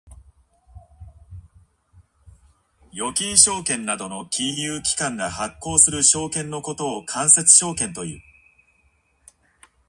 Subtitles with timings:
[2.91, 8.21] 預金証券などの金融機関が発行する証券のことを間接証券という。